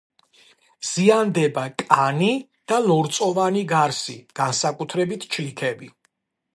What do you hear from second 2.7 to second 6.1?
და ლორწოვანი გარსი, განსაკუთრებით ჩლიქები.